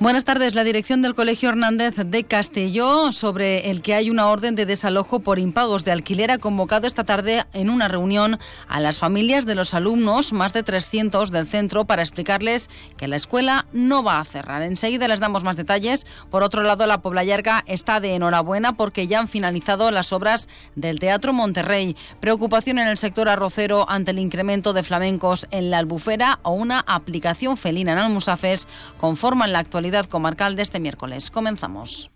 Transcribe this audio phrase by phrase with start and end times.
[0.00, 0.54] Buenas tardes.
[0.54, 5.20] La dirección del Colegio Hernández de Castelló, sobre el que hay una orden de desalojo
[5.20, 9.54] por impagos de alquiler, ha convocado esta tarde en una reunión a las familias de
[9.54, 14.24] los alumnos, más de 300 del centro, para explicarles que la escuela no va a
[14.24, 14.62] cerrar.
[14.62, 16.06] Enseguida les damos más detalles.
[16.30, 17.22] Por otro lado, la Pobla
[17.66, 21.94] está de enhorabuena porque ya han finalizado las obras del Teatro Monterrey.
[22.20, 26.80] Preocupación en el sector arrocero ante el incremento de flamencos en la albufera o una
[26.86, 31.30] aplicación felina en Almusafes conforman la actualidad comarcal de este miércoles.
[31.30, 32.10] Comenzamos.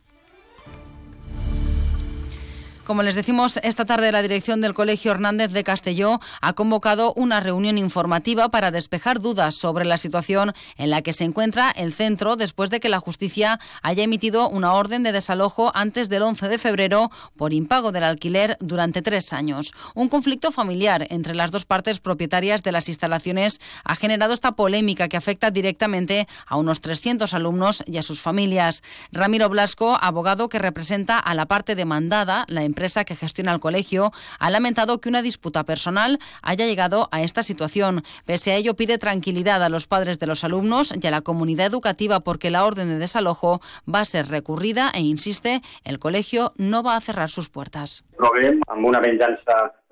[2.84, 7.40] Como les decimos, esta tarde la dirección del Colegio Hernández de Castelló ha convocado una
[7.40, 12.36] reunión informativa para despejar dudas sobre la situación en la que se encuentra el centro
[12.36, 16.58] después de que la justicia haya emitido una orden de desalojo antes del 11 de
[16.58, 19.72] febrero por impago del alquiler durante tres años.
[19.94, 25.08] Un conflicto familiar entre las dos partes propietarias de las instalaciones ha generado esta polémica
[25.08, 28.82] que afecta directamente a unos 300 alumnos y a sus familias.
[29.10, 34.12] Ramiro Blasco, abogado que representa a la parte demandada, la empresa que gestiona el colegio,
[34.39, 38.03] ha lamentado que una disputa personal haya llegado a esta situación.
[38.27, 41.66] Pese a ello, pide tranquilidad a los padres de los alumnos y a la comunidad
[41.66, 43.61] educativa porque la orden de desalojo
[43.92, 48.05] va a ser recurrida e insiste, el colegio no va a cerrar sus puertas.
[48.19, 49.00] Una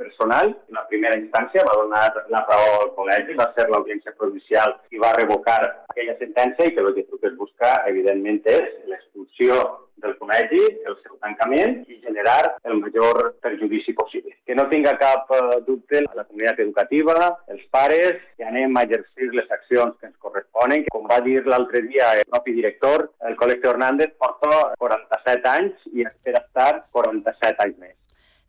[0.02, 0.52] personal.
[0.68, 5.00] En la primera instància va donar la raó al col·legi, va ser l'audiència provincial i
[5.02, 5.60] va revocar
[5.94, 9.62] aquella sentència i que el que tu es buscar, evidentment, és l'expulsió
[10.02, 14.34] del col·legi, el seu tancament i generar el major perjudici possible.
[14.46, 17.16] Que no tinga cap eh, dubte la comunitat educativa,
[17.54, 20.86] els pares, que anem a exercir les accions que ens corresponen.
[20.92, 26.06] Com va dir l'altre dia el propi director, el Col·lecte Hernández porta 47 anys i
[26.08, 27.96] espera estar 47 anys més.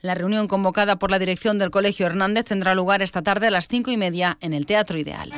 [0.03, 3.69] La reunión convocada por la dirección del Colegio Hernández tendrá lugar esta tarde a las
[3.69, 5.31] cinco y media en el Teatro Ideal.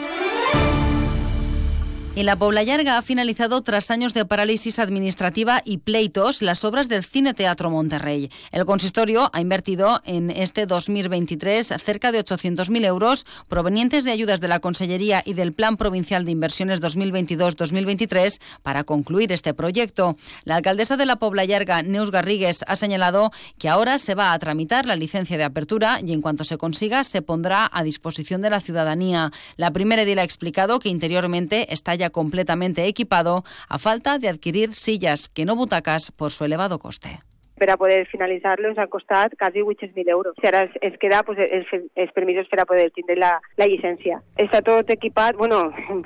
[2.18, 6.88] Y la Pobla Llarga ha finalizado tras años de parálisis administrativa y pleitos las obras
[6.88, 8.31] del Cine Teatro Monterrey.
[8.53, 14.48] El consistorio ha invertido en este 2023 cerca de 800.000 euros provenientes de ayudas de
[14.48, 20.16] la Consellería y del Plan Provincial de Inversiones 2022-2023 para concluir este proyecto.
[20.46, 24.40] La alcaldesa de la Pobla Llarga, Neus Garrigues, ha señalado que ahora se va a
[24.40, 28.52] tramitar la licencia de apertura y en cuanto se consiga se pondrá a disposición de
[28.52, 29.34] la ciudadanía.
[29.58, 34.74] La primera edil ha explicado que interiormente está ya completamente equipado a falta de adquirir
[34.74, 37.22] sillas que no butacas por su elevado coste.
[37.58, 40.36] Per a poder finalitzar-lo ens ha costat quasi 800.000 euros.
[40.42, 44.20] Si ara ens queda pues, els, els permisos per a poder tindre la, la llicència.
[44.42, 45.62] Està tot equipat, bueno,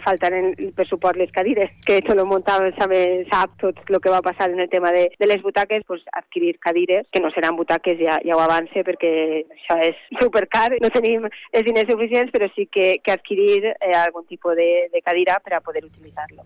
[0.06, 4.24] falten per suport les cadires, que tot lo muntava sabe, sap tot el que va
[4.26, 7.98] passar en el tema de, de les butaques, pues, adquirir cadires, que no seran butaques,
[8.00, 9.12] ja, ja ho avance, perquè
[9.44, 14.28] això és supercar, no tenim els diners suficients, però sí que, que adquirir eh, algun
[14.30, 16.46] tipus de, de cadira per a poder utilitzar-lo.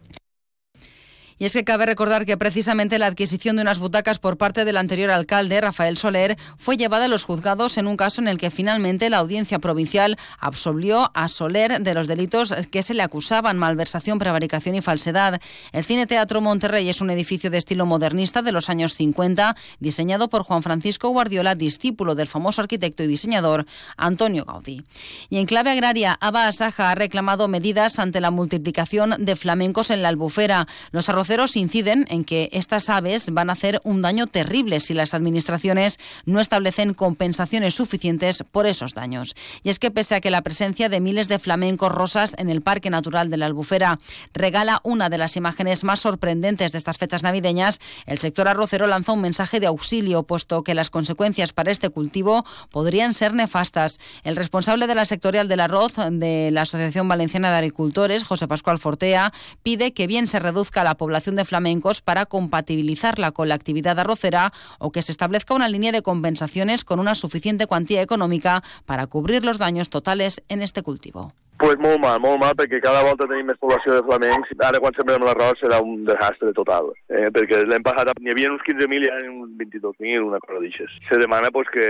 [1.44, 4.78] Y es que cabe recordar que precisamente la adquisición de unas butacas por parte del
[4.78, 8.50] anterior alcalde, Rafael Soler, fue llevada a los juzgados en un caso en el que
[8.50, 14.20] finalmente la audiencia provincial absolvió a Soler de los delitos que se le acusaban, malversación,
[14.20, 15.42] prevaricación y falsedad.
[15.74, 20.30] El Cine Teatro Monterrey es un edificio de estilo modernista de los años 50, diseñado
[20.30, 23.66] por Juan Francisco Guardiola, discípulo del famoso arquitecto y diseñador
[23.98, 24.86] Antonio Gaudí.
[25.30, 30.04] Y en clave agraria, Aba Asaja ha reclamado medidas ante la multiplicación de flamencos en
[30.04, 30.70] la albufera.
[30.94, 35.14] Los arroceros inciden en que estas aves van a hacer un daño terrible si las
[35.14, 39.36] administraciones no establecen compensaciones suficientes por esos daños.
[39.64, 42.62] Y es que pese a que la presencia de miles de flamencos rosas en el
[42.62, 44.00] Parque Natural de la Albufera
[44.34, 49.14] regala una de las imágenes más sorprendentes de estas fechas navideñas, el sector arrocero lanza
[49.14, 54.00] un mensaje de auxilio, puesto que las consecuencias para este cultivo podrían ser nefastas.
[54.24, 58.78] El responsable de la sectorial del arroz de la Asociación Valenciana de Agricultores, José Pascual
[58.78, 59.34] Fortea,
[59.64, 64.52] pide que bien se reduzca la población de flamencos para compatibilizarla con la actividad arrocera
[64.80, 69.44] o que se establezca una línea de compensaciones con una suficiente cuantía económica para cubrir
[69.44, 71.34] los daños totales en este cultivo.
[71.62, 74.50] Pues molt mal, molt mal, perquè cada volta tenim més població de flamencs.
[74.58, 76.90] Ara, quan sembrem l'arròs, serà un desastre total.
[77.08, 77.30] Eh?
[77.36, 80.98] Perquè l'hem passat, n'hi havia uns 15.000 i ara uns 22.000, una cosa d'aixes.
[81.08, 81.86] Se demana pues, que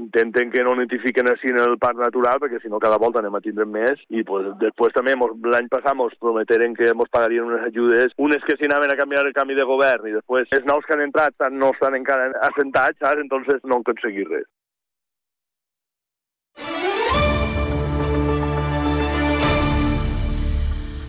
[0.00, 3.36] intenten que no notifiquen així en el parc natural, perquè si no cada volta anem
[3.36, 4.00] a tindre més.
[4.10, 8.56] I pues, després també, l'any passat ens prometeren que ens pagarien unes ajudes, unes que
[8.56, 11.36] s'hi anaven a canviar el canvi de govern, i després els nous que han entrat
[11.52, 13.20] no estan encara assentats, saps?
[13.20, 14.48] Entonces no han aconseguit res.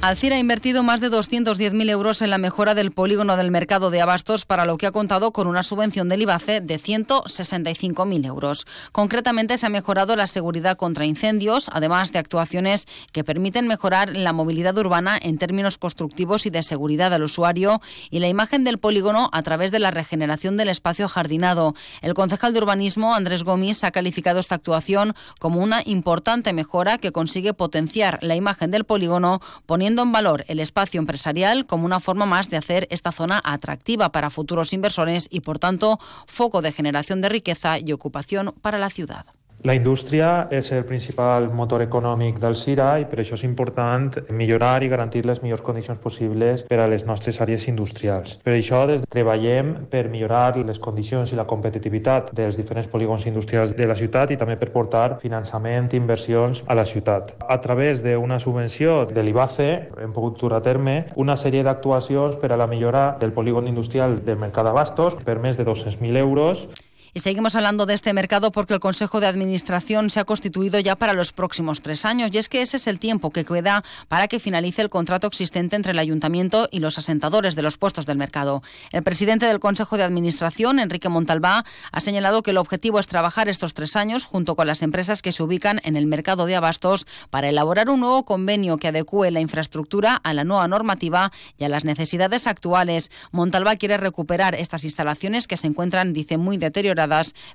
[0.04, 4.02] Alcira ha invertido más de 210.000 euros en la mejora del polígono del mercado de
[4.02, 8.68] abastos, para lo que ha contado con una subvención del IBACE de 165.000 euros.
[8.92, 14.34] Concretamente, se ha mejorado la seguridad contra incendios, además de actuaciones que permiten mejorar la
[14.34, 17.80] movilidad urbana en términos constructivos y de seguridad al usuario
[18.10, 21.76] y la imagen del polígono a través de la regeneración del espacio jardinado.
[22.02, 27.14] El concejal de urbanismo, Andrés Gómez, ha calificado esta actuación como una importante mejora que
[27.14, 32.26] consigue potenciar la imagen del polígono, poniendo en valor el espacio empresarial como una forma
[32.26, 37.22] más de hacer esta zona atractiva para futuros inversores y, por tanto, foco de generación
[37.22, 39.26] de riqueza y ocupación para la ciudad.
[39.64, 44.84] La indústria és el principal motor econòmic del CIRA i per això és important millorar
[44.84, 48.34] i garantir les millors condicions possibles per a les nostres àrees industrials.
[48.44, 53.72] Per això des treballem per millorar les condicions i la competitivitat dels diferents polígons industrials
[53.80, 57.32] de la ciutat i també per portar finançament i inversions a la ciutat.
[57.48, 59.70] A través d'una subvenció de l'IBACE
[60.04, 64.26] hem pogut dur a terme una sèrie d'actuacions per a la millora del polígon industrial
[64.28, 66.68] del Mercat d'Abastos per més de 200.000 euros.
[67.16, 70.96] Y seguimos hablando de este mercado porque el Consejo de Administración se ha constituido ya
[70.96, 74.28] para los próximos tres años y es que ese es el tiempo que queda para
[74.28, 78.18] que finalice el contrato existente entre el Ayuntamiento y los asentadores de los puestos del
[78.18, 78.64] mercado.
[78.92, 83.48] El presidente del Consejo de Administración, Enrique Montalbá, ha señalado que el objetivo es trabajar
[83.48, 87.06] estos tres años junto con las empresas que se ubican en el mercado de abastos
[87.30, 91.70] para elaborar un nuevo convenio que adecue la infraestructura a la nueva normativa y a
[91.70, 93.12] las necesidades actuales.
[93.32, 97.03] Montalbá quiere recuperar estas instalaciones que se encuentran, dice, muy deterioradas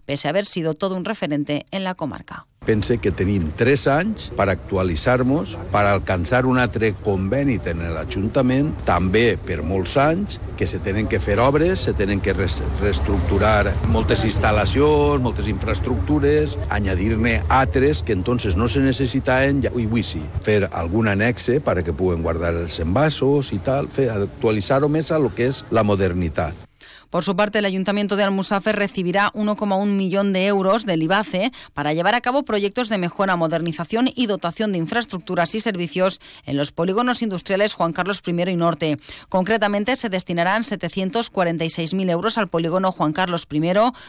[0.05, 2.47] pese a haber sido todo un referente en la comarca.
[2.69, 9.39] Pense que tenim tres anys per actualitzar-nos, per alcançar un altre conveni en l'Ajuntament, també
[9.41, 15.25] per molts anys, que se tenen que fer obres, se tenen que reestructurar moltes instal·lacions,
[15.25, 21.09] moltes infraestructures, añadir-ne altres que entonces no se necessitaven, i avui sí, fer algun
[21.65, 25.65] para que puguen guardar els envasos i tal, fer actualitzar-ho més a lo que és
[25.71, 26.68] la modernitat.
[27.11, 31.95] Por su parte, el Ayuntamiento de Almusafe recibirá 1,1 millón de euros del IBACE para
[31.95, 36.71] llevar a cabo proyectos de mejora, modernización y dotación de infraestructuras y servicios en los
[36.71, 38.99] polígonos industriales Juan Carlos I y Norte.
[39.31, 43.63] Concretamente, se destinarán 746.000 euros al polígono Juan Carlos I,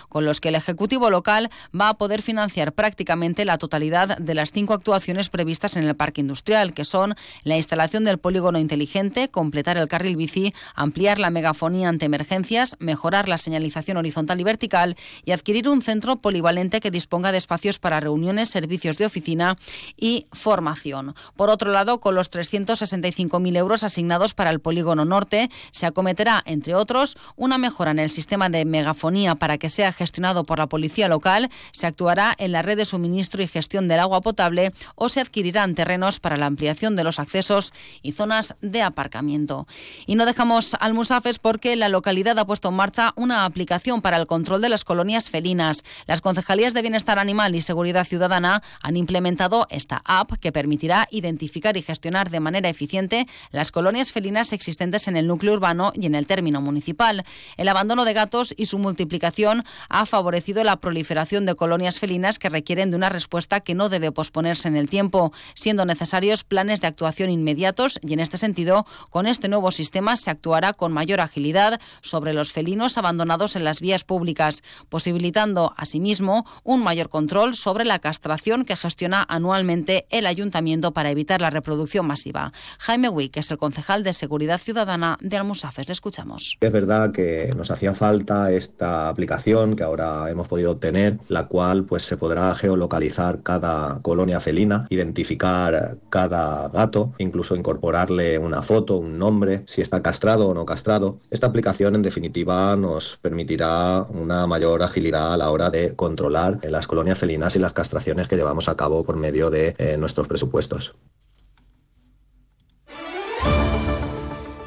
[0.10, 1.50] con los que el Ejecutivo local
[1.80, 6.20] va a poder financiar prácticamente la totalidad de las cinco actuaciones previstas en el parque
[6.20, 11.88] industrial, que son la instalación del polígono inteligente, completar el carril bici, ampliar la megafonía
[11.88, 17.32] ante emergencias, mejorar la señalización horizontal y vertical y adquirir un centro polivalente que disponga
[17.32, 19.60] de espacios para reuniones, servicios de oficina
[19.96, 21.14] y formación.
[21.36, 26.74] Por otro lado, con los 365.000 euros asignados para el polígono norte, se acometerá, entre
[26.74, 31.08] otros, una mejora en el sistema de megafonía para que sea gestionado por la policía
[31.08, 35.22] local, se actuará en la red de suministro y gestión del agua potable o se
[35.22, 37.72] adquirirán terrenos para la ampliación de los accesos
[38.02, 39.68] y zonas de aparcamiento.
[40.08, 44.26] Y no dejamos al Musafes porque la localidad ha puesto marcha una aplicación para el
[44.26, 45.84] control de las colonias felinas.
[46.08, 51.76] Las concejalías de Bienestar Animal y Seguridad Ciudadana han implementado esta app que permitirá identificar
[51.76, 56.16] y gestionar de manera eficiente las colonias felinas existentes en el núcleo urbano y en
[56.16, 57.26] el término municipal.
[57.58, 62.48] El abandono de gatos y su multiplicación ha favorecido la proliferación de colonias felinas que
[62.48, 66.88] requieren de una respuesta que no debe posponerse en el tiempo, siendo necesarios planes de
[66.88, 71.82] actuación inmediatos y en este sentido, con este nuevo sistema se actuará con mayor agilidad
[72.02, 78.00] sobre los felinos abandonados en las vías públicas, posibilitando asimismo un mayor control sobre la
[78.00, 82.52] castración que gestiona anualmente el ayuntamiento para evitar la reproducción masiva.
[82.80, 85.88] Jaime Wick es el concejal de Seguridad Ciudadana de Almusafes.
[85.88, 86.58] Le escuchamos.
[86.60, 91.86] Es verdad que nos hacía falta esta aplicación que ahora hemos podido obtener, la cual
[91.86, 99.18] pues se podrá geolocalizar cada colonia felina, identificar cada gato, incluso incorporarle una foto, un
[99.18, 101.20] nombre, si está castrado o no castrado.
[101.30, 106.88] Esta aplicación en definitiva nos permitirá una mayor agilidad a la hora de controlar las
[106.88, 110.96] colonias felinas y las castraciones que llevamos a cabo por medio de eh, nuestros presupuestos.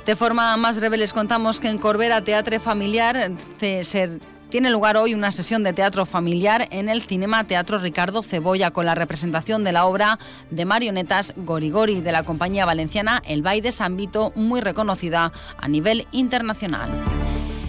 [0.06, 3.30] De forma más breve les contamos que en Corbera Teatre Familiar
[4.52, 8.84] tiene lugar hoy una sesión de teatro familiar en el Cinema Teatro Ricardo Cebolla con
[8.84, 10.18] la representación de la obra
[10.50, 15.68] de marionetas Gorigori de la compañía valenciana El Baile de San Vito, muy reconocida a
[15.68, 16.90] nivel internacional.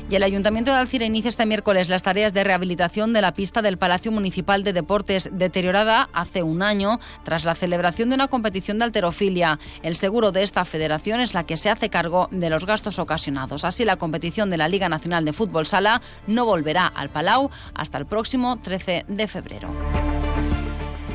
[0.10, 3.62] Y el Ayuntamiento de Alcira inicia este miércoles las tareas de rehabilitación de la pista
[3.62, 8.78] del Palacio Municipal de Deportes, deteriorada hace un año tras la celebración de una competición
[8.78, 9.60] de alterofilia.
[9.82, 13.66] El seguro de esta federación es la que se hace cargo de los gastos ocasionados.
[13.66, 17.98] Así, la competición de la Liga Nacional de Fútbol Sala no volverá al Palau hasta
[17.98, 19.74] el próximo 13 de febrero.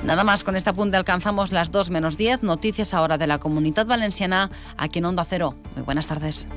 [0.02, 2.42] Nada más, con este apunte alcanzamos las 2 menos 10.
[2.42, 5.57] Noticias ahora de la Comunidad Valenciana aquí en Onda Cero.
[5.76, 6.49] Muy buenas tardes.